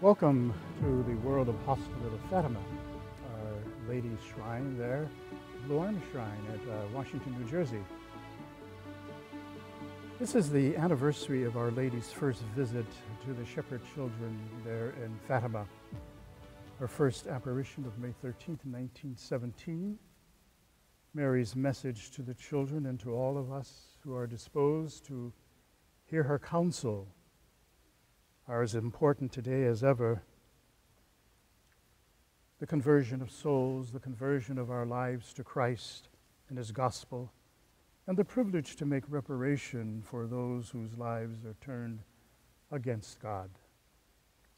Welcome 0.00 0.54
to 0.80 1.02
the 1.02 1.14
World 1.16 1.50
of 1.50 1.56
Hospital 1.66 2.06
of 2.06 2.30
Fatima, 2.30 2.58
Our 2.58 3.86
Lady's 3.86 4.18
Shrine 4.32 4.78
there, 4.78 5.06
Blue 5.66 5.94
Shrine 6.10 6.46
at 6.54 6.72
uh, 6.72 6.86
Washington, 6.94 7.36
New 7.38 7.46
Jersey. 7.50 7.84
This 10.18 10.34
is 10.34 10.48
the 10.48 10.74
anniversary 10.74 11.44
of 11.44 11.58
Our 11.58 11.70
Lady's 11.70 12.10
first 12.10 12.40
visit 12.56 12.86
to 13.26 13.34
the 13.34 13.44
shepherd 13.44 13.82
children 13.94 14.40
there 14.64 14.94
in 15.04 15.14
Fatima. 15.28 15.66
Her 16.78 16.88
first 16.88 17.26
apparition 17.26 17.84
of 17.84 17.98
May 17.98 18.14
13, 18.22 18.58
1917. 18.62 19.98
Mary's 21.12 21.54
message 21.54 22.10
to 22.12 22.22
the 22.22 22.32
children 22.32 22.86
and 22.86 22.98
to 23.00 23.12
all 23.12 23.36
of 23.36 23.52
us 23.52 23.98
who 24.02 24.14
are 24.14 24.26
disposed 24.26 25.04
to 25.08 25.30
hear 26.06 26.22
her 26.22 26.38
counsel 26.38 27.06
are 28.50 28.62
as 28.62 28.74
important 28.74 29.30
today 29.30 29.64
as 29.64 29.84
ever. 29.84 30.24
The 32.58 32.66
conversion 32.66 33.22
of 33.22 33.30
souls, 33.30 33.92
the 33.92 34.00
conversion 34.00 34.58
of 34.58 34.72
our 34.72 34.84
lives 34.84 35.32
to 35.34 35.44
Christ 35.44 36.08
and 36.48 36.58
His 36.58 36.72
gospel, 36.72 37.32
and 38.08 38.18
the 38.18 38.24
privilege 38.24 38.74
to 38.76 38.84
make 38.84 39.04
reparation 39.08 40.02
for 40.04 40.26
those 40.26 40.68
whose 40.68 40.98
lives 40.98 41.44
are 41.44 41.54
turned 41.60 42.00
against 42.72 43.20
God. 43.20 43.50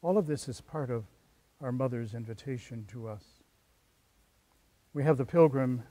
All 0.01 0.17
of 0.17 0.25
this 0.25 0.49
is 0.49 0.59
part 0.59 0.89
of 0.89 1.05
our 1.61 1.71
mother's 1.71 2.15
invitation 2.15 2.85
to 2.91 3.07
us. 3.07 3.23
We 4.95 5.03
have 5.03 5.17
the 5.17 5.25
pilgrim 5.25 5.83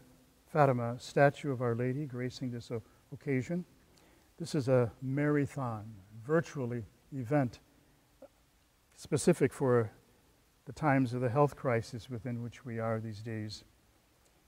Fatima 0.53 0.97
statue 0.99 1.53
of 1.53 1.63
Our 1.63 1.77
Lady 1.77 2.07
gracing 2.07 2.51
this 2.51 2.73
occasion. 3.13 3.65
This 4.41 4.57
is 4.57 4.67
a 4.67 4.91
marathon, 5.01 5.85
virtually 6.27 6.83
event 7.13 7.61
specific 9.03 9.53
for 9.53 9.91
the 10.65 10.73
times 10.73 11.13
of 11.13 11.21
the 11.21 11.29
health 11.29 11.57
crisis 11.57 12.09
within 12.09 12.41
which 12.41 12.65
we 12.65 12.79
are 12.79 13.01
these 13.01 13.21
days, 13.21 13.65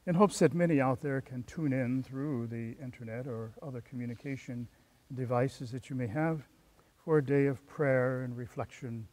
in 0.06 0.14
hopes 0.14 0.38
that 0.38 0.54
many 0.54 0.80
out 0.80 1.00
there 1.00 1.20
can 1.20 1.42
tune 1.42 1.72
in 1.72 2.04
through 2.04 2.46
the 2.46 2.76
internet 2.80 3.26
or 3.26 3.52
other 3.66 3.80
communication 3.80 4.68
devices 5.12 5.72
that 5.72 5.90
you 5.90 5.96
may 5.96 6.06
have 6.06 6.46
for 7.04 7.18
a 7.18 7.24
day 7.24 7.46
of 7.46 7.66
prayer 7.66 8.22
and 8.22 8.36
reflection 8.36 9.08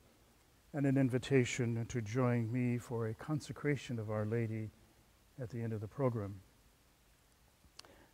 and 0.74 0.86
an 0.86 0.96
invitation 0.96 1.88
to 1.90 2.02
join 2.04 2.52
me 2.52 2.78
for 2.78 3.08
a 3.08 3.14
consecration 3.16 3.98
of 3.98 4.12
Our 4.12 4.28
Lady 4.28 4.70
at 5.42 5.50
the 5.50 5.60
end 5.60 5.74
of 5.74 5.82
the 5.82 5.88
program. 5.88 6.36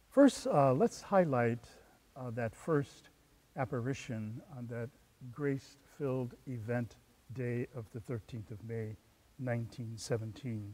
First, 0.10 0.48
uh, 0.48 0.74
let's 0.74 1.02
highlight 1.02 1.68
uh, 2.16 2.30
that 2.32 2.56
first 2.56 3.10
apparition 3.58 4.42
on 4.58 4.66
that 4.68 4.90
grace 5.30 5.76
filled 5.98 6.34
event 6.48 6.96
day 7.34 7.68
of 7.76 7.86
the 7.92 8.00
13th 8.00 8.52
of 8.52 8.64
May, 8.64 8.96
1917. 9.40 10.74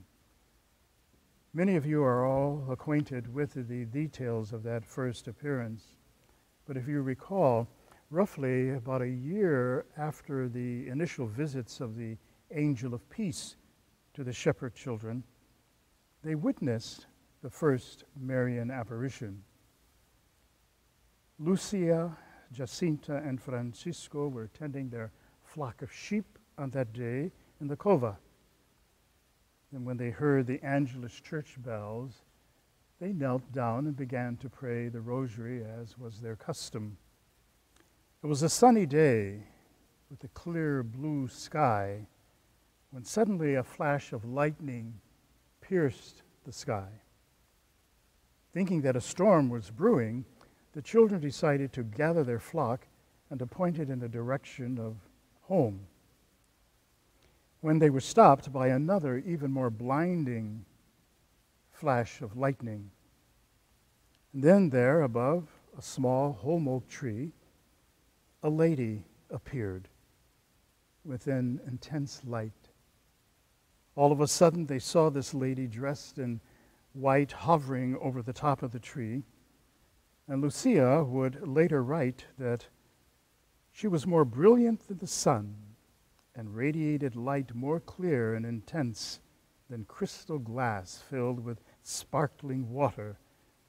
Many 1.53 1.75
of 1.75 1.85
you 1.85 2.03
are 2.03 2.25
all 2.25 2.65
acquainted 2.69 3.33
with 3.33 3.53
the 3.53 3.85
details 3.85 4.53
of 4.53 4.63
that 4.63 4.85
first 4.85 5.27
appearance, 5.27 5.83
but 6.65 6.77
if 6.77 6.87
you 6.87 7.01
recall, 7.01 7.67
roughly 8.09 8.71
about 8.71 9.01
a 9.01 9.09
year 9.09 9.85
after 9.97 10.47
the 10.47 10.87
initial 10.87 11.27
visits 11.27 11.79
of 11.79 11.95
the 11.95 12.17
angel 12.51 12.93
of 12.93 13.09
peace 13.09 13.55
to 14.13 14.23
the 14.23 14.33
shepherd 14.33 14.73
children, 14.75 15.23
they 16.23 16.35
witnessed 16.35 17.07
the 17.41 17.49
first 17.49 18.05
Marian 18.19 18.71
apparition. 18.71 19.43
Lucia, 21.39 22.15
Jacinta, 22.51 23.17
and 23.17 23.41
Francisco 23.41 24.27
were 24.27 24.47
tending 24.47 24.89
their 24.89 25.11
flock 25.43 25.81
of 25.81 25.91
sheep 25.91 26.32
on 26.57 26.69
that 26.71 26.93
day 26.93 27.31
in 27.61 27.67
the 27.67 27.75
Cova. 27.75 28.17
And 29.71 29.85
when 29.85 29.97
they 29.97 30.11
heard 30.11 30.45
the 30.45 30.63
Angelus 30.63 31.19
church 31.19 31.55
bells, 31.57 32.21
they 32.99 33.11
knelt 33.11 33.51
down 33.51 33.87
and 33.87 33.95
began 33.95 34.37
to 34.37 34.49
pray 34.49 34.87
the 34.87 35.01
rosary 35.01 35.63
as 35.63 35.97
was 35.97 36.19
their 36.19 36.35
custom. 36.35 36.97
It 38.23 38.27
was 38.27 38.43
a 38.43 38.49
sunny 38.49 38.85
day 38.85 39.47
with 40.09 40.23
a 40.23 40.27
clear 40.29 40.83
blue 40.83 41.27
sky 41.27 42.07
when 42.91 43.03
suddenly 43.03 43.55
a 43.55 43.63
flash 43.63 44.13
of 44.13 44.23
lightning 44.23 44.93
pierced 45.59 46.21
the 46.45 46.51
sky. 46.51 46.89
Thinking 48.53 48.81
that 48.81 48.95
a 48.95 49.01
storm 49.01 49.49
was 49.49 49.71
brewing, 49.71 50.25
the 50.73 50.81
children 50.81 51.19
decided 51.19 51.73
to 51.73 51.83
gather 51.83 52.23
their 52.23 52.39
flock 52.39 52.87
and 53.31 53.39
to 53.39 53.47
point 53.47 53.79
it 53.79 53.89
in 53.89 53.99
the 53.99 54.07
direction 54.07 54.77
of 54.77 54.97
home 55.41 55.87
when 57.63 57.79
they 57.79 57.89
were 57.89 58.01
stopped 58.01 58.51
by 58.51 58.67
another, 58.67 59.19
even 59.19 59.49
more 59.49 59.69
blinding 59.69 60.65
flash 61.71 62.21
of 62.21 62.35
lightning. 62.35 62.91
And 64.33 64.43
then, 64.43 64.69
there 64.69 65.01
above 65.01 65.47
a 65.77 65.81
small 65.81 66.33
holm 66.33 66.67
oak 66.67 66.89
tree, 66.89 67.31
a 68.43 68.49
lady 68.49 69.05
appeared 69.29 69.87
within 71.05 71.61
intense 71.65 72.19
light. 72.25 72.67
All 73.95 74.11
of 74.11 74.19
a 74.19 74.27
sudden, 74.27 74.65
they 74.65 74.79
saw 74.79 75.09
this 75.09 75.33
lady 75.33 75.65
dressed 75.65 76.17
in 76.17 76.41
white 76.91 77.31
hovering 77.31 77.97
over 78.01 78.21
the 78.21 78.33
top 78.33 78.61
of 78.61 78.73
the 78.73 78.79
tree. 78.79 79.23
And 80.27 80.41
Lucia 80.41 81.01
would 81.05 81.47
later 81.47 81.81
write 81.81 82.25
that 82.37 82.65
she 83.71 83.87
was 83.87 84.05
more 84.05 84.25
brilliant 84.25 84.85
than 84.89 84.97
the 84.97 85.07
sun 85.07 85.55
and 86.35 86.55
radiated 86.55 87.15
light 87.15 87.53
more 87.53 87.79
clear 87.79 88.33
and 88.33 88.45
intense 88.45 89.19
than 89.69 89.85
crystal 89.85 90.39
glass 90.39 91.01
filled 91.09 91.39
with 91.39 91.61
sparkling 91.81 92.69
water 92.69 93.17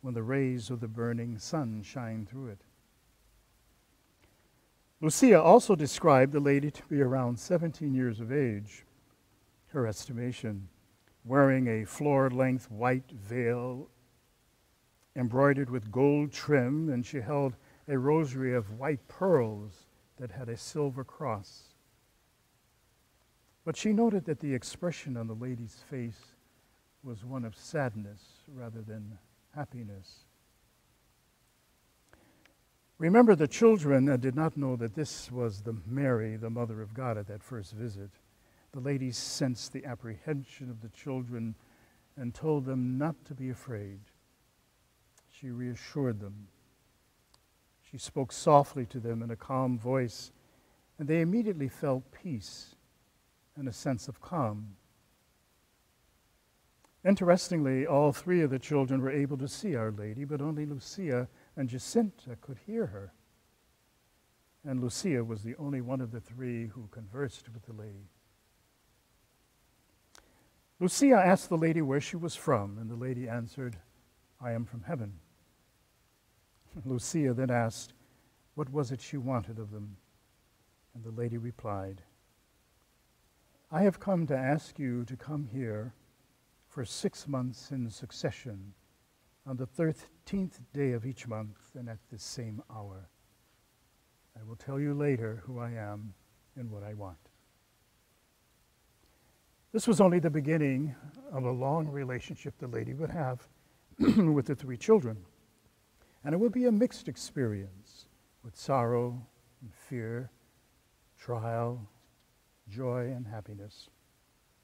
when 0.01 0.15
the 0.15 0.23
rays 0.23 0.71
of 0.71 0.81
the 0.81 0.89
burning 0.89 1.39
sun 1.39 1.83
shine 1.83 2.27
through 2.27 2.49
it. 2.49 2.61
Lucia 5.01 5.41
also 5.41 5.75
described 5.75 6.33
the 6.33 6.41
lady 6.41 6.71
to 6.71 6.83
be 6.89 7.03
around 7.03 7.39
17 7.39 7.95
years 7.95 8.21
of 8.21 8.33
age, 8.33 8.85
her 9.69 9.87
estimation, 9.87 10.69
wearing 11.25 11.69
a 11.69 11.85
floor 11.85 12.31
length 12.31 12.71
white 12.71 13.11
veil 13.11 13.89
embroidered 15.17 15.71
with 15.71 15.93
gold 15.93 16.33
trim, 16.33 16.89
and 16.89 17.05
she 17.05 17.21
held 17.21 17.55
a 17.89 17.99
rosary 17.99 18.55
of 18.55 18.79
white 18.79 19.07
pearls 19.09 19.87
that 20.17 20.31
had 20.31 20.49
a 20.49 20.57
silver 20.57 21.05
cross. 21.05 21.74
But 23.65 23.77
she 23.77 23.93
noted 23.93 24.27
that 24.27 24.41
the 24.41 24.53
expression 24.53 25.17
on 25.17 25.27
the 25.27 25.35
lady's 25.35 25.83
face 25.89 26.21
was 27.03 27.25
one 27.25 27.45
of 27.45 27.57
sadness 27.57 28.21
rather 28.55 28.83
than 28.83 29.19
happiness. 29.55 30.25
Remember, 32.99 33.35
the 33.35 33.49
children 33.49 34.09
uh, 34.09 34.17
did 34.17 34.35
not 34.35 34.57
know 34.57 34.77
that 34.77 34.95
this 34.95 35.31
was 35.33 35.63
the 35.63 35.77
Mary, 35.87 36.37
the 36.37 36.51
mother 36.51 36.81
of 36.81 36.95
God, 36.95 37.19
at 37.19 37.27
that 37.27 37.43
first 37.43 37.73
visit. 37.73 38.11
The 38.73 38.81
lady 38.81 39.11
sensed 39.11 39.73
the 39.73 39.85
apprehension 39.85 40.71
of 40.71 40.81
the 40.81 40.89
children 40.89 41.55
and 42.17 42.35
told 42.35 42.67
them 42.67 42.97
not 42.97 43.17
to 43.27 43.35
be 43.35 43.51
afraid. 43.51 44.01
She 45.31 45.51
reassured 45.51 46.21
them. 46.21 46.49
She 47.91 47.99
spoke 47.99 48.33
softly 48.33 48.87
to 48.87 49.01
them 49.01 49.23
in 49.23 49.31
a 49.31 49.37
calm 49.37 49.79
voice, 49.79 50.33
and 50.99 51.09
they 51.09 51.21
immediately 51.21 51.69
felt 51.69 52.11
peace 52.13 52.74
and 53.57 53.69
a 53.69 53.73
sense 53.73 54.09
of 54.09 54.21
calm. 54.21 54.77
Interestingly, 57.05 57.87
all 57.87 58.13
three 58.13 58.41
of 58.41 58.51
the 58.51 58.59
children 58.59 59.03
were 59.03 59.11
able 59.11 59.37
to 59.37 59.49
see 59.49 59.77
Our 59.77 59.91
Lady, 59.91 60.25
but 60.25 60.41
only 60.41 60.65
Lucia 60.65 61.29
and 61.57 61.69
Jacinta 61.69 62.37
could 62.41 62.59
hear 62.67 62.87
her. 62.87 63.13
And 64.67 64.81
Lucia 64.81 65.23
was 65.23 65.43
the 65.43 65.55
only 65.57 65.83
one 65.83 66.01
of 66.01 66.11
the 66.11 66.21
three 66.21 66.69
who 66.69 66.89
conversed 66.91 67.51
with 67.53 67.67
the 67.67 67.75
lady. 67.75 68.09
Lucia 70.81 71.17
asked 71.17 71.51
the 71.51 71.59
lady 71.59 71.83
where 71.83 72.01
she 72.01 72.17
was 72.17 72.35
from, 72.35 72.79
and 72.79 72.91
the 72.91 72.97
lady 72.97 73.29
answered, 73.29 73.77
I 74.41 74.53
am 74.53 74.65
from 74.65 74.83
heaven. 74.83 75.21
Lucia 76.87 77.35
then 77.35 77.51
asked, 77.51 77.93
What 78.55 78.73
was 78.73 78.91
it 78.91 79.03
she 79.03 79.19
wanted 79.19 79.59
of 79.59 79.71
them? 79.71 79.99
And 80.95 81.05
the 81.05 81.11
lady 81.11 81.37
replied, 81.37 82.03
I 83.71 83.83
have 83.83 83.99
come 83.99 84.27
to 84.27 84.37
ask 84.37 84.79
you 84.79 85.05
to 85.05 85.17
come 85.17 85.49
here 85.53 85.95
for 86.69 86.85
six 86.85 87.27
months 87.27 87.71
in 87.71 87.89
succession 87.91 88.73
on 89.47 89.57
the 89.57 89.67
13th 89.67 90.61
day 90.73 90.93
of 90.93 91.07
each 91.07 91.27
month 91.27 91.59
and 91.75 91.89
at 91.89 91.99
this 92.11 92.23
same 92.23 92.63
hour. 92.75 93.09
I 94.39 94.43
will 94.43 94.57
tell 94.57 94.81
you 94.81 94.95
later 94.95 95.43
who 95.45 95.59
I 95.59 95.71
am 95.71 96.15
and 96.57 96.71
what 96.71 96.83
I 96.83 96.95
want. 96.95 97.19
This 99.73 99.89
was 99.89 100.01
only 100.01 100.19
the 100.21 100.31
beginning 100.31 100.95
of 101.33 101.45
a 101.45 101.51
long 101.51 101.89
relationship 101.89 102.55
the 102.59 102.69
lady 102.69 102.95
would 102.95 103.11
have 103.11 103.47
with 103.99 104.47
the 104.47 104.55
three 104.55 104.77
children. 104.77 105.17
And 106.25 106.33
it 106.33 106.39
would 106.39 106.53
be 106.53 106.67
a 106.67 106.73
mixed 106.73 107.09
experience 107.09 108.07
with 108.43 108.57
sorrow 108.57 109.27
and 109.61 109.75
fear, 109.75 110.31
trial 111.19 111.89
joy 112.69 113.13
and 113.15 113.27
happiness 113.27 113.89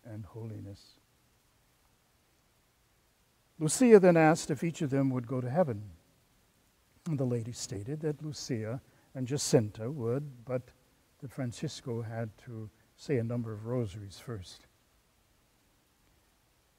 and 0.05 0.25
holiness. 0.25 0.95
Lucia 3.59 4.01
then 4.01 4.17
asked 4.17 4.51
if 4.51 4.65
each 4.65 4.81
of 4.81 4.91
them 4.91 5.11
would 5.11 5.27
go 5.27 5.41
to 5.41 5.51
heaven. 5.51 5.83
And 7.07 7.19
the 7.19 7.25
lady 7.25 7.53
stated 7.53 8.01
that 8.01 8.23
Lucia 8.23 8.81
and 9.15 9.27
Jacinta 9.27 9.91
would, 9.91 10.45
but 10.45 10.63
that 11.21 11.31
Francisco 11.31 12.03
had 12.03 12.31
to 12.47 12.71
say 12.97 13.19
a 13.19 13.25
number 13.25 13.53
of 13.53 13.67
rosaries 13.67 14.19
first. 14.19 14.67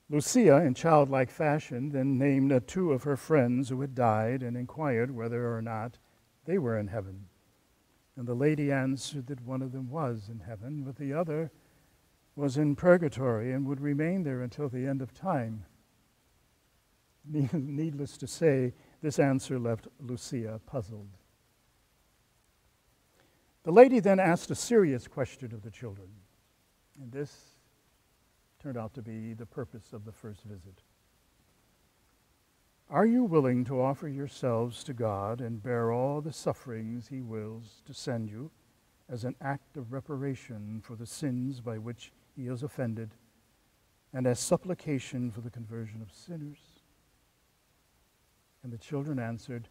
Lucia, 0.10 0.58
in 0.58 0.74
childlike 0.74 1.30
fashion, 1.30 1.90
then 1.90 2.18
named 2.18 2.68
two 2.68 2.92
of 2.92 3.04
her 3.04 3.16
friends 3.16 3.70
who 3.70 3.80
had 3.80 3.96
died 3.96 4.44
and 4.44 4.58
inquired 4.58 5.12
whether 5.12 5.56
or 5.56 5.62
not 5.62 5.98
they 6.46 6.58
were 6.58 6.78
in 6.78 6.88
heaven. 6.88 7.28
And 8.22 8.28
the 8.28 8.36
lady 8.36 8.72
answered 8.72 9.26
that 9.28 9.42
one 9.42 9.64
of 9.64 9.72
them 9.72 9.90
was 9.90 10.30
in 10.30 10.42
heaven, 10.42 10.84
but 10.84 10.96
the 10.96 11.12
other 11.12 11.50
was 12.36 12.56
in 12.56 12.76
purgatory 12.76 13.52
and 13.52 13.66
would 13.66 13.82
remain 13.82 14.22
there 14.22 14.44
until 14.44 14.70
the 14.70 14.86
end 14.86 15.02
of 15.02 15.12
time. 15.12 15.66
Needless 17.26 18.20
to 18.20 18.28
say, 18.28 18.76
this 19.02 19.18
answer 19.18 19.58
left 19.58 19.88
Lucia 20.00 20.62
puzzled. 20.68 21.18
The 23.64 23.72
lady 23.72 24.00
then 24.00 24.20
asked 24.20 24.52
a 24.52 24.56
serious 24.56 25.08
question 25.08 25.52
of 25.52 25.64
the 25.64 25.72
children, 25.72 26.10
and 27.02 27.12
this 27.12 27.56
turned 28.62 28.78
out 28.78 28.94
to 28.94 29.02
be 29.02 29.34
the 29.34 29.48
purpose 29.48 29.94
of 29.94 30.06
the 30.06 30.12
first 30.12 30.44
visit. 30.44 30.84
Are 32.92 33.06
you 33.06 33.24
willing 33.24 33.64
to 33.66 33.82
offer 33.82 34.10
yourselves 34.10 34.84
to 34.84 34.94
God 34.94 35.40
and 35.40 35.64
bear 35.64 35.94
all 35.94 36.20
the 36.20 36.34
sufferings 36.34 37.08
He 37.08 37.22
wills 37.22 37.82
to 37.86 37.94
send 37.94 38.30
you 38.30 38.52
as 39.08 39.24
an 39.24 39.34
act 39.40 39.78
of 39.78 39.94
reparation 39.94 40.82
for 40.84 40.98
the 40.98 41.06
sins 41.06 41.62
by 41.62 41.78
which 41.78 42.12
He 42.36 42.48
is 42.48 42.64
offended 42.64 43.12
and 44.14 44.28
as 44.28 44.42
supplication 44.42 45.32
for 45.32 45.40
the 45.40 45.50
conversion 45.50 46.02
of 46.02 46.12
sinners? 46.14 46.58
And 48.62 48.74
the 48.74 48.78
children 48.78 49.20
answered, 49.20 49.70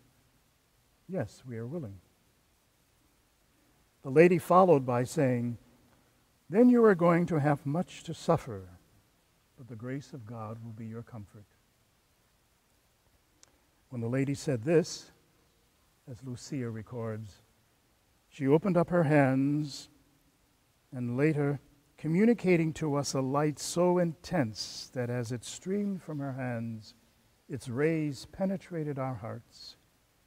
Yes, 1.06 1.42
we 1.46 1.58
are 1.58 1.66
willing. 1.66 2.00
The 4.02 4.10
lady 4.10 4.38
followed 4.38 4.86
by 4.86 5.04
saying, 5.04 5.58
Then 6.48 6.70
you 6.70 6.82
are 6.84 6.94
going 6.94 7.26
to 7.26 7.38
have 7.38 7.66
much 7.66 8.02
to 8.04 8.14
suffer, 8.14 8.62
but 9.58 9.68
the 9.68 9.76
grace 9.76 10.14
of 10.14 10.24
God 10.24 10.64
will 10.64 10.72
be 10.72 10.86
your 10.86 11.02
comfort. 11.02 11.44
When 13.90 14.00
the 14.00 14.08
lady 14.08 14.34
said 14.34 14.62
this, 14.62 15.10
as 16.08 16.22
Lucia 16.22 16.70
records, 16.70 17.42
she 18.28 18.46
opened 18.46 18.76
up 18.76 18.88
her 18.90 19.02
hands 19.02 19.88
and 20.92 21.16
later, 21.16 21.60
communicating 21.98 22.72
to 22.74 22.94
us 22.94 23.14
a 23.14 23.20
light 23.20 23.58
so 23.58 23.98
intense 23.98 24.90
that 24.94 25.10
as 25.10 25.32
it 25.32 25.44
streamed 25.44 26.02
from 26.02 26.20
her 26.20 26.32
hands, 26.32 26.94
its 27.48 27.68
rays 27.68 28.26
penetrated 28.30 28.96
our 28.96 29.16
hearts 29.16 29.76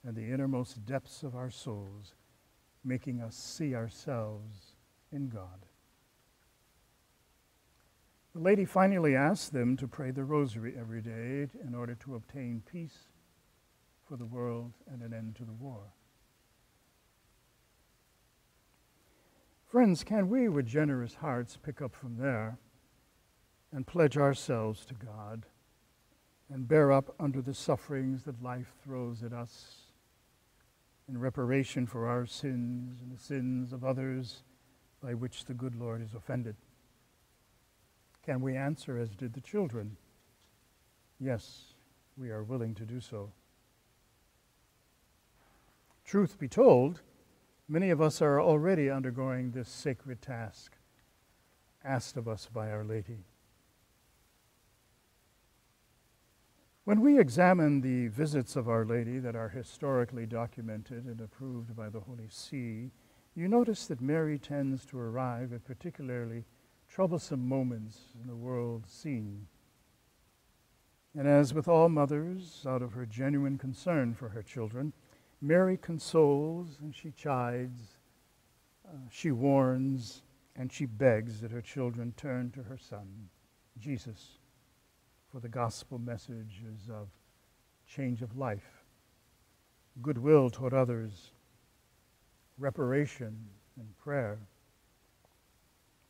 and 0.06 0.16
the 0.16 0.30
innermost 0.30 0.86
depths 0.86 1.24
of 1.24 1.34
our 1.34 1.50
souls, 1.50 2.16
making 2.84 3.22
us 3.22 3.36
see 3.36 3.74
ourselves 3.74 4.76
in 5.10 5.30
God. 5.30 5.66
The 8.34 8.42
lady 8.42 8.66
finally 8.66 9.16
asked 9.16 9.54
them 9.54 9.78
to 9.78 9.88
pray 9.88 10.12
the 10.12 10.26
rosary 10.26 10.76
every 10.78 11.02
day 11.02 11.48
in 11.66 11.74
order 11.74 11.96
to 11.96 12.16
obtain 12.16 12.62
peace 12.70 13.08
for 14.08 14.18
the 14.18 14.26
world 14.26 14.74
and 14.92 15.02
an 15.02 15.14
end 15.14 15.36
to 15.36 15.46
the 15.46 15.54
war. 15.54 15.94
Friends, 19.66 20.04
can 20.04 20.30
we, 20.30 20.48
with 20.48 20.68
generous 20.68 21.16
hearts, 21.16 21.58
pick 21.58 21.82
up 21.82 21.96
from 21.96 22.18
there 22.18 22.60
and 23.72 23.88
pledge 23.88 24.18
ourselves 24.18 24.86
to 24.86 24.94
God 24.94 25.46
and 26.52 26.68
bear 26.68 26.92
up 26.92 27.16
under 27.20 27.42
the 27.42 27.56
sufferings 27.56 28.24
that 28.24 28.44
life 28.44 28.74
throws 28.84 29.24
at 29.24 29.34
us 29.34 29.78
in 31.10 31.18
reparation 31.18 31.88
for 31.88 32.08
our 32.08 32.26
sins 32.26 33.02
and 33.02 33.12
the 33.12 33.22
sins 33.22 33.74
of 33.74 33.84
others 33.84 34.44
by 35.02 35.14
which 35.14 35.46
the 35.46 35.54
good 35.54 35.76
Lord 35.76 36.02
is 36.02 36.14
offended? 36.14 36.56
Can 38.24 38.42
we 38.42 38.56
answer 38.56 38.98
as 38.98 39.10
did 39.10 39.34
the 39.34 39.42
children? 39.42 39.98
Yes, 41.20 41.74
we 42.16 42.30
are 42.30 42.44
willing 42.44 42.76
to 42.76 42.86
do 42.86 43.02
so. 43.02 43.32
Truth 46.04 46.38
be 46.40 46.48
told, 46.48 47.02
many 47.68 47.90
of 47.90 48.02
us 48.02 48.22
are 48.22 48.42
already 48.42 48.90
undergoing 48.90 49.52
this 49.52 49.70
sacred 49.70 50.22
task 50.22 50.74
asked 51.84 52.18
of 52.18 52.28
us 52.28 52.50
by 52.54 52.72
Our 52.72 52.84
Lady. 52.84 53.26
When 56.86 57.02
we 57.02 57.18
examine 57.18 57.82
the 57.82 58.08
visits 58.08 58.56
of 58.56 58.68
Our 58.68 58.86
Lady 58.86 59.20
that 59.20 59.36
are 59.36 59.50
historically 59.50 60.26
documented 60.26 61.06
and 61.06 61.22
approved 61.22 61.76
by 61.76 61.90
the 61.90 62.02
Holy 62.02 62.28
See, 62.30 62.92
you 63.36 63.48
notice 63.48 63.88
that 63.88 64.02
Mary 64.02 64.38
tends 64.38 64.86
to 64.88 65.00
arrive 65.00 65.54
at 65.54 65.64
particularly 65.64 66.46
troublesome 66.90 67.48
moments 67.48 68.14
in 68.22 68.28
the 68.28 68.36
world 68.36 68.86
scene. 68.88 69.48
And 71.18 71.28
as 71.28 71.54
with 71.54 71.68
all 71.68 71.90
mothers, 71.90 72.66
out 72.68 72.82
of 72.82 72.94
her 72.94 73.06
genuine 73.06 73.58
concern 73.58 74.14
for 74.14 74.30
her 74.30 74.44
children, 74.44 74.94
Mary 75.44 75.76
consoles 75.76 76.78
and 76.82 76.96
she 76.96 77.12
chides, 77.12 77.98
uh, 78.88 78.96
she 79.12 79.30
warns, 79.30 80.24
and 80.56 80.72
she 80.72 80.86
begs 80.86 81.42
that 81.42 81.52
her 81.52 81.62
children 81.62 82.14
turn 82.16 82.50
to 82.50 82.64
her 82.64 82.78
Son, 82.78 83.28
Jesus 83.78 84.38
for 85.30 85.42
the 85.42 85.50
gospel 85.50 85.98
messages 85.98 86.88
of 86.90 87.10
change 87.88 88.22
of 88.22 88.38
life, 88.38 88.86
goodwill 90.02 90.50
toward 90.50 90.74
others, 90.74 91.32
reparation, 92.58 93.36
and 93.78 93.98
prayer. 93.98 94.38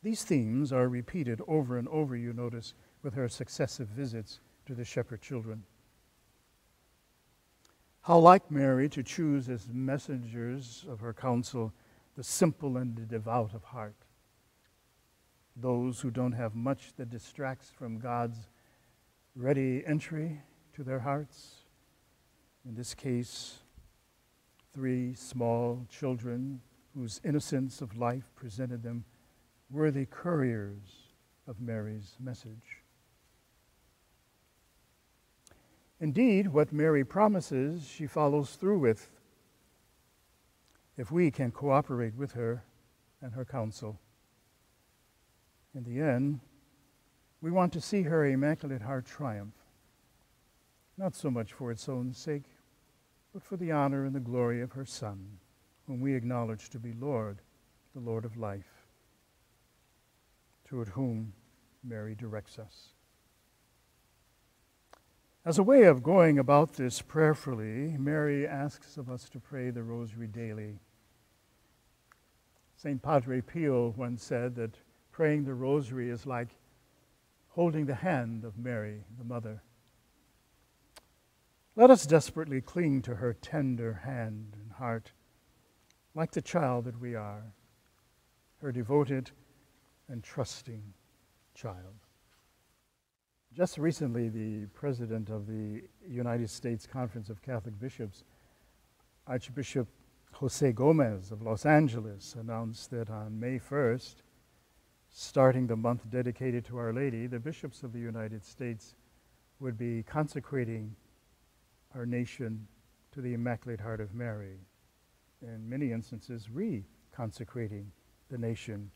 These 0.02 0.22
themes 0.22 0.72
are 0.72 0.88
repeated 0.88 1.40
over 1.48 1.76
and 1.78 1.88
over, 1.88 2.14
you 2.14 2.34
notice, 2.34 2.74
with 3.02 3.14
her 3.14 3.28
successive 3.28 3.88
visits 3.88 4.38
to 4.66 4.74
the 4.74 4.84
shepherd 4.84 5.22
children. 5.22 5.64
How 8.04 8.18
like 8.18 8.50
Mary 8.50 8.90
to 8.90 9.02
choose 9.02 9.48
as 9.48 9.66
messengers 9.72 10.84
of 10.90 11.00
her 11.00 11.14
counsel 11.14 11.72
the 12.16 12.22
simple 12.22 12.76
and 12.76 12.94
the 12.94 13.06
devout 13.06 13.54
of 13.54 13.64
heart, 13.64 13.96
those 15.56 16.00
who 16.00 16.10
don't 16.10 16.32
have 16.32 16.54
much 16.54 16.92
that 16.98 17.08
distracts 17.08 17.70
from 17.70 17.98
God's 17.98 18.36
ready 19.34 19.82
entry 19.86 20.42
to 20.74 20.84
their 20.84 20.98
hearts. 20.98 21.54
In 22.68 22.74
this 22.74 22.92
case, 22.92 23.60
three 24.74 25.14
small 25.14 25.86
children 25.88 26.60
whose 26.94 27.22
innocence 27.24 27.80
of 27.80 27.96
life 27.96 28.30
presented 28.36 28.82
them 28.82 29.06
worthy 29.70 30.04
couriers 30.04 31.08
of 31.48 31.58
Mary's 31.58 32.18
message. 32.20 32.83
Indeed, 36.04 36.48
what 36.48 36.70
Mary 36.70 37.02
promises, 37.02 37.88
she 37.88 38.06
follows 38.06 38.56
through 38.56 38.78
with 38.78 39.08
if 40.98 41.10
we 41.10 41.30
can 41.30 41.50
cooperate 41.50 42.14
with 42.14 42.32
her 42.32 42.62
and 43.22 43.32
her 43.32 43.46
counsel. 43.46 43.98
In 45.74 45.82
the 45.82 46.02
end, 46.02 46.40
we 47.40 47.50
want 47.50 47.72
to 47.72 47.80
see 47.80 48.02
her 48.02 48.26
Immaculate 48.26 48.82
Heart 48.82 49.06
triumph, 49.06 49.54
not 50.98 51.14
so 51.14 51.30
much 51.30 51.54
for 51.54 51.70
its 51.70 51.88
own 51.88 52.12
sake, 52.12 52.50
but 53.32 53.42
for 53.42 53.56
the 53.56 53.72
honor 53.72 54.04
and 54.04 54.14
the 54.14 54.20
glory 54.20 54.60
of 54.60 54.72
her 54.72 54.84
Son, 54.84 55.38
whom 55.86 56.02
we 56.02 56.12
acknowledge 56.12 56.68
to 56.68 56.78
be 56.78 56.92
Lord, 56.92 57.38
the 57.94 58.00
Lord 58.00 58.26
of 58.26 58.36
life, 58.36 58.88
toward 60.66 60.88
whom 60.88 61.32
Mary 61.82 62.14
directs 62.14 62.58
us. 62.58 62.93
As 65.46 65.58
a 65.58 65.62
way 65.62 65.82
of 65.82 66.02
going 66.02 66.38
about 66.38 66.72
this 66.72 67.02
prayerfully, 67.02 67.98
Mary 67.98 68.48
asks 68.48 68.96
of 68.96 69.10
us 69.10 69.28
to 69.28 69.38
pray 69.38 69.68
the 69.68 69.82
Rosary 69.82 70.26
daily. 70.26 70.78
St. 72.76 73.02
Padre 73.02 73.42
Pio 73.42 73.92
once 73.94 74.24
said 74.24 74.54
that 74.56 74.78
praying 75.12 75.44
the 75.44 75.52
Rosary 75.52 76.08
is 76.08 76.24
like 76.24 76.48
holding 77.48 77.84
the 77.84 77.94
hand 77.94 78.42
of 78.42 78.56
Mary, 78.56 79.04
the 79.18 79.24
mother. 79.24 79.62
Let 81.76 81.90
us 81.90 82.06
desperately 82.06 82.62
cling 82.62 83.02
to 83.02 83.16
her 83.16 83.34
tender 83.34 84.00
hand 84.04 84.56
and 84.58 84.72
heart, 84.72 85.12
like 86.14 86.30
the 86.30 86.40
child 86.40 86.86
that 86.86 86.98
we 86.98 87.14
are, 87.14 87.52
her 88.62 88.72
devoted 88.72 89.30
and 90.08 90.24
trusting 90.24 90.94
child. 91.54 92.03
Just 93.54 93.78
recently, 93.78 94.28
the 94.28 94.66
president 94.74 95.30
of 95.30 95.46
the 95.46 95.84
United 96.08 96.50
States 96.50 96.88
Conference 96.88 97.30
of 97.30 97.40
Catholic 97.40 97.78
Bishops, 97.78 98.24
Archbishop 99.28 99.86
Jose 100.32 100.72
Gomez 100.72 101.30
of 101.30 101.40
Los 101.40 101.64
Angeles, 101.64 102.34
announced 102.36 102.90
that 102.90 103.10
on 103.10 103.38
May 103.38 103.60
1st, 103.60 104.16
starting 105.08 105.68
the 105.68 105.76
month 105.76 106.10
dedicated 106.10 106.64
to 106.64 106.78
Our 106.78 106.92
Lady, 106.92 107.28
the 107.28 107.38
bishops 107.38 107.84
of 107.84 107.92
the 107.92 108.00
United 108.00 108.44
States 108.44 108.96
would 109.60 109.78
be 109.78 110.02
consecrating 110.02 110.96
our 111.94 112.06
nation 112.06 112.66
to 113.12 113.20
the 113.20 113.34
Immaculate 113.34 113.80
Heart 113.80 114.00
of 114.00 114.16
Mary. 114.16 114.58
In 115.42 115.68
many 115.68 115.92
instances, 115.92 116.48
reconsecrating 116.52 117.86
the 118.30 118.38
nation 118.38 118.90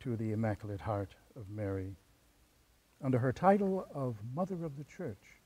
to 0.00 0.16
the 0.16 0.32
Immaculate 0.32 0.82
Heart 0.82 1.14
of 1.34 1.48
Mary 1.48 1.96
under 3.02 3.18
her 3.18 3.32
title 3.32 3.86
of 3.94 4.16
Mother 4.34 4.64
of 4.64 4.76
the 4.76 4.84
Church. 4.84 5.40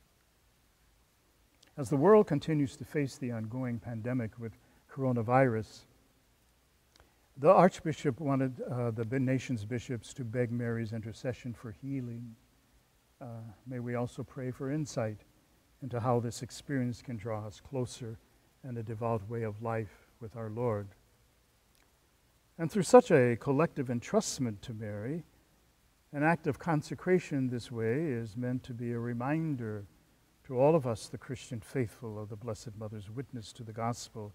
As 1.76 1.88
the 1.88 1.96
world 1.96 2.26
continues 2.26 2.76
to 2.76 2.84
face 2.84 3.16
the 3.16 3.32
ongoing 3.32 3.78
pandemic 3.78 4.38
with 4.38 4.52
coronavirus, 4.90 5.84
the 7.36 7.50
Archbishop 7.50 8.20
wanted 8.20 8.60
uh, 8.70 8.90
the 8.90 9.18
nation's 9.18 9.64
bishops 9.64 10.12
to 10.14 10.24
beg 10.24 10.52
Mary's 10.52 10.92
intercession 10.92 11.54
for 11.54 11.74
healing. 11.80 12.34
Uh, 13.20 13.26
may 13.66 13.78
we 13.78 13.94
also 13.94 14.22
pray 14.22 14.50
for 14.50 14.70
insight 14.70 15.20
into 15.82 16.00
how 16.00 16.20
this 16.20 16.42
experience 16.42 17.00
can 17.00 17.16
draw 17.16 17.46
us 17.46 17.60
closer 17.60 18.18
in 18.68 18.76
a 18.76 18.82
devout 18.82 19.26
way 19.28 19.42
of 19.42 19.62
life 19.62 20.10
with 20.20 20.36
our 20.36 20.50
Lord. 20.50 20.88
And 22.58 22.70
through 22.70 22.82
such 22.82 23.10
a 23.10 23.36
collective 23.36 23.86
entrustment 23.86 24.60
to 24.62 24.74
Mary, 24.74 25.24
an 26.12 26.22
act 26.24 26.46
of 26.46 26.58
consecration 26.58 27.48
this 27.48 27.70
way 27.70 28.06
is 28.06 28.36
meant 28.36 28.64
to 28.64 28.74
be 28.74 28.92
a 28.92 28.98
reminder 28.98 29.86
to 30.44 30.58
all 30.58 30.74
of 30.74 30.86
us, 30.86 31.06
the 31.06 31.18
Christian 31.18 31.60
faithful, 31.60 32.20
of 32.20 32.28
the 32.28 32.36
Blessed 32.36 32.76
Mother's 32.76 33.08
witness 33.08 33.52
to 33.52 33.62
the 33.62 33.72
gospel, 33.72 34.34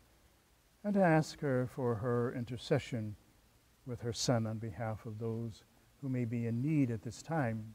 and 0.84 0.94
to 0.94 1.04
ask 1.04 1.42
her 1.42 1.68
for 1.68 1.96
her 1.96 2.34
intercession 2.34 3.16
with 3.86 4.02
her 4.02 4.14
Son 4.14 4.48
on 4.48 4.58
behalf 4.58 5.06
of 5.06 5.20
those 5.20 5.64
who 6.02 6.08
may 6.08 6.24
be 6.24 6.48
in 6.48 6.62
need 6.62 6.92
at 6.92 7.02
this 7.02 7.22
time. 7.22 7.74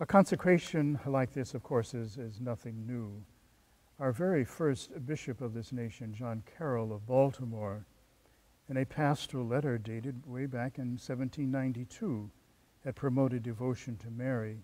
A 0.00 0.06
consecration 0.06 0.98
like 1.06 1.32
this, 1.32 1.54
of 1.54 1.62
course, 1.62 1.94
is, 1.94 2.16
is 2.16 2.40
nothing 2.40 2.84
new. 2.84 3.22
Our 4.00 4.10
very 4.10 4.44
first 4.44 5.06
bishop 5.06 5.40
of 5.40 5.54
this 5.54 5.70
nation, 5.70 6.12
John 6.12 6.42
Carroll 6.58 6.92
of 6.92 7.06
Baltimore, 7.06 7.86
in 8.68 8.76
a 8.76 8.84
pastoral 8.84 9.46
letter 9.46 9.76
dated 9.78 10.26
way 10.26 10.46
back 10.46 10.78
in 10.78 10.92
1792, 10.92 12.30
had 12.84 12.94
promoted 12.94 13.42
devotion 13.42 13.96
to 13.96 14.10
Mary. 14.10 14.62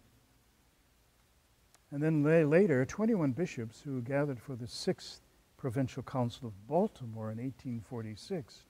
And 1.90 2.02
then 2.02 2.22
later, 2.22 2.84
21 2.84 3.32
bishops 3.32 3.80
who 3.80 4.00
gathered 4.00 4.40
for 4.40 4.56
the 4.56 4.68
Sixth 4.68 5.20
Provincial 5.56 6.02
Council 6.02 6.48
of 6.48 6.66
Baltimore 6.66 7.30
in 7.30 7.38
1846 7.38 8.64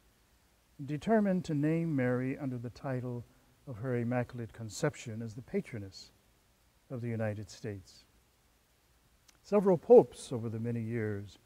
determined 0.86 1.44
to 1.44 1.54
name 1.54 1.94
Mary 1.94 2.38
under 2.38 2.56
the 2.56 2.70
title 2.70 3.24
of 3.68 3.76
her 3.76 3.96
Immaculate 3.96 4.52
Conception 4.52 5.22
as 5.22 5.34
the 5.34 5.42
patroness 5.42 6.10
of 6.90 7.02
the 7.02 7.08
United 7.08 7.50
States. 7.50 8.04
Several 9.42 9.76
popes 9.76 10.32
over 10.32 10.48
the 10.48 10.58
many 10.58 10.80
years 10.80 11.38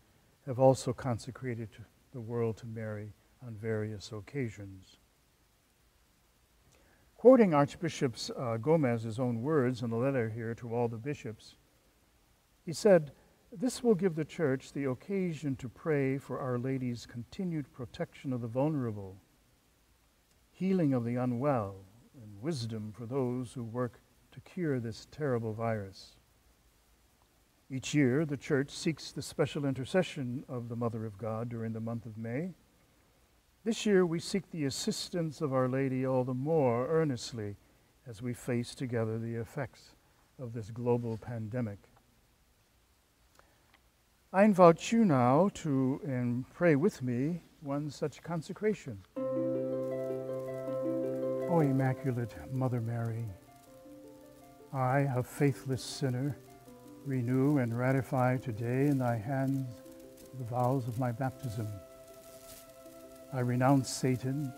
have 0.47 0.59
also 0.59 0.93
consecrated 0.93 1.69
the 2.13 2.21
world 2.21 2.57
to 2.59 2.67
Mary 2.67 3.13
on 3.47 3.55
various 3.55 4.11
occasions. 4.13 4.97
Quoting 7.17 7.55
Archbishop 7.55 8.17
uh, 8.37 8.57
Gomez's 8.59 9.19
own 9.19 9.43
words 9.43 9.83
in 9.83 9.93
a 9.93 9.97
letter 9.97 10.29
here 10.29 10.55
to 10.57 10.75
all 10.75 10.89
the 10.89 10.97
bishops, 10.97 11.57
he 12.65 12.73
said, 12.73 13.13
This 13.51 13.83
will 13.83 13.95
give 13.95 14.15
the 14.15 14.25
church 14.25 14.73
the 14.73 14.85
occasion 14.91 15.57
to 15.57 15.69
pray 15.69 16.19
for 16.19 16.39
Our 16.39 16.59
Lady's 16.59 17.07
continued 17.07 17.73
protection 17.73 18.33
of 18.33 18.41
the 18.41 18.47
vulnerable, 18.47 19.17
healing 20.51 20.93
of 20.93 21.05
the 21.05 21.17
unwell, 21.17 21.77
and 22.23 22.43
wisdom 22.43 22.93
for 22.97 23.07
those 23.07 23.53
who 23.53 23.65
work 23.65 24.01
to 24.33 24.41
cure 24.41 24.81
this 24.81 25.07
terrible 25.11 25.53
virus. 25.53 26.17
Each 27.71 27.95
year, 27.95 28.27
the 28.27 28.37
Church 28.37 28.71
seeks 28.71 29.11
the 29.13 29.23
special 29.23 29.65
intercession 29.65 30.45
of 30.49 30.69
the 30.69 30.77
Mother 30.77 31.07
of 31.07 31.17
God 31.19 31.49
during 31.49 31.73
the 31.73 31.81
month 31.81 32.05
of 32.05 32.19
May. 32.19 32.55
This 33.65 33.87
year, 33.87 34.05
we 34.05 34.21
seek 34.21 34.51
the 34.51 34.67
assistance 34.67 35.41
of 35.41 35.55
Our 35.55 35.71
Lady 35.71 36.05
all 36.05 36.23
the 36.23 36.35
more 36.35 36.87
earnestly 36.87 37.57
as 38.07 38.21
we 38.21 38.35
face 38.35 38.75
together 38.75 39.19
the 39.19 39.37
effects 39.37 39.95
of 40.39 40.53
this 40.53 40.71
global 40.71 41.17
pandemic. 41.17 41.79
I 44.35 44.45
invite 44.45 44.93
you 44.93 45.07
now 45.07 45.49
to 45.55 45.99
and 46.05 46.45
pray 46.53 46.77
with 46.77 47.03
me 47.03 47.41
one 47.63 47.89
such 47.89 48.23
consecration. 48.23 48.99
O 51.49 51.61
Immaculate 51.61 52.35
Mother 52.53 52.83
Mary, 52.83 53.25
I, 54.75 55.09
a 55.17 55.23
faithless 55.23 55.83
sinner, 55.83 56.37
renew 57.07 57.57
and 57.57 57.79
ratify 57.79 58.37
today 58.37 58.89
in 58.89 58.99
thy 58.99 59.17
hands 59.17 59.81
the 60.37 60.45
vows 60.45 60.87
of 60.87 60.99
my 60.99 61.13
baptism. 61.13 61.67
I 63.35 63.41
renounce 63.41 63.91
Satan, 63.91 64.53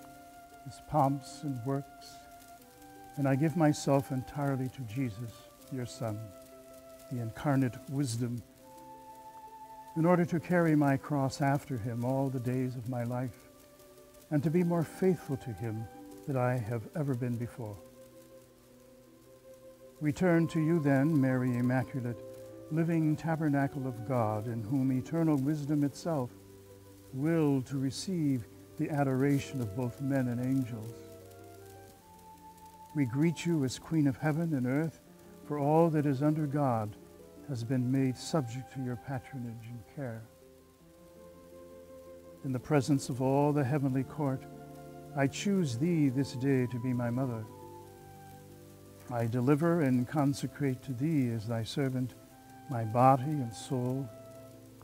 his 0.67 0.83
pomps 0.89 1.45
and 1.45 1.59
works, 1.65 2.19
and 3.17 3.27
I 3.27 3.35
give 3.35 3.57
myself 3.57 4.13
entirely 4.13 4.69
to 4.69 4.83
Jesus, 4.83 5.33
your 5.73 5.87
Son, 5.87 6.19
the 7.11 7.21
incarnate 7.21 7.77
wisdom 7.91 8.43
in 9.97 10.05
order 10.05 10.27
to 10.27 10.39
carry 10.39 10.77
my 10.77 10.99
cross 10.99 11.41
after 11.41 11.79
him 11.79 12.05
all 12.05 12.29
the 12.29 12.39
days 12.39 12.77
of 12.77 12.91
my 12.91 13.03
life, 13.05 13.49
and 14.31 14.43
to 14.43 14.51
be 14.51 14.63
more 14.63 14.85
faithful 14.85 15.39
to 15.39 15.53
him 15.55 15.87
than 16.27 16.37
I 16.37 16.59
have 16.59 16.83
ever 16.95 17.15
been 17.15 17.37
before. 17.37 17.77
We 20.03 20.13
turn 20.13 20.49
to 20.49 20.61
you 20.61 20.81
then, 20.81 21.19
Mary 21.19 21.57
Immaculate, 21.57 22.19
living 22.71 23.17
tabernacle 23.17 23.87
of 23.87 24.07
God, 24.07 24.49
in 24.49 24.63
whom 24.63 24.93
eternal 24.93 25.37
wisdom 25.37 25.83
itself 25.83 26.31
willed 27.15 27.65
to 27.67 27.79
receive 27.79 28.45
the 28.79 28.91
adoration 28.91 29.61
of 29.61 29.77
both 29.77 30.01
men 30.01 30.29
and 30.29 30.41
angels. 30.41 30.95
We 32.95 33.07
greet 33.07 33.45
you 33.45 33.65
as 33.65 33.79
Queen 33.79 34.07
of 34.07 34.17
heaven 34.17 34.55
and 34.55 34.67
earth, 34.67 35.01
for 35.47 35.59
all 35.59 35.91
that 35.91 36.07
is 36.07 36.23
under 36.23 36.47
God 36.47 36.97
has 37.49 37.63
been 37.63 37.91
made 37.91 38.17
subject 38.17 38.73
to 38.75 38.83
your 38.83 38.97
patronage 38.97 39.69
and 39.69 39.83
care. 39.95 40.23
In 42.45 42.53
the 42.53 42.59
presence 42.59 43.09
of 43.09 43.23
all 43.23 43.53
the 43.53 43.65
heavenly 43.65 44.05
court, 44.05 44.43
I 45.17 45.27
choose 45.27 45.79
thee 45.79 46.09
this 46.09 46.33
day 46.33 46.67
to 46.67 46.79
be 46.79 46.93
my 46.93 47.11
mother. 47.11 47.45
I 49.11 49.27
deliver 49.27 49.83
and 49.83 50.07
consecrate 50.07 50.83
to 50.83 50.93
thee 50.93 51.31
as 51.31 51.47
thy 51.47 51.63
servant 51.63 52.15
my 52.69 52.85
body 52.85 53.23
and 53.25 53.55
soul, 53.55 54.09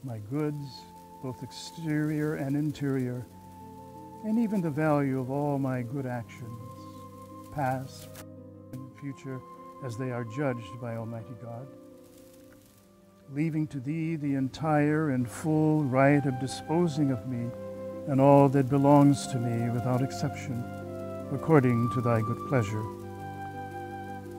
my 0.05 0.19
goods, 0.31 0.65
both 1.23 1.43
exterior 1.43 2.35
and 2.35 2.57
interior, 2.57 3.27
and 4.25 4.39
even 4.39 4.61
the 4.61 4.71
value 4.71 5.21
of 5.21 5.31
all 5.31 5.59
my 5.59 5.83
good 5.83 6.07
actions, 6.07 6.61
past 7.53 8.09
and 8.73 8.91
future, 9.01 9.41
as 9.85 9.97
they 9.97 10.11
are 10.11 10.25
judged 10.25 10.81
by 10.81 10.97
Almighty 10.97 11.35
God 11.43 11.67
leaving 13.35 13.67
to 13.67 13.81
thee 13.81 14.17
the 14.17 14.35
entire 14.35 15.11
and 15.11 15.29
full 15.29 15.83
right 15.85 16.27
of 16.27 16.39
disposing 16.39 17.11
of 17.11 17.27
me 17.27 17.49
and 18.09 18.21
all 18.21 18.49
that 18.49 18.69
belongs 18.69 19.27
to 19.27 19.39
me 19.39 19.71
without 19.71 20.03
exception, 20.03 20.63
according 21.33 21.91
to 21.95 22.03
thy 22.03 22.21
good 22.21 22.47
pleasure. 22.49 22.85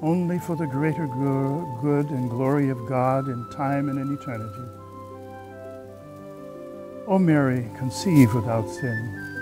Only 0.03 0.37
for 0.37 0.55
the 0.55 0.67
greater 0.67 1.07
good 1.07 2.09
and 2.09 2.29
glory 2.29 2.69
of 2.69 2.85
God 2.87 3.29
in 3.29 3.49
time 3.49 3.89
and 3.89 3.97
in 3.97 4.13
eternity. 4.13 4.69
O 7.07 7.17
Mary, 7.17 7.67
conceive 7.77 8.35
without 8.35 8.69
sin, 8.69 9.32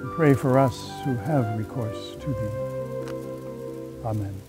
and 0.00 0.12
pray 0.12 0.34
for 0.34 0.58
us 0.58 0.90
who 1.04 1.14
have 1.16 1.58
recourse 1.58 2.16
to 2.20 2.26
thee. 2.28 4.04
Amen. 4.04 4.45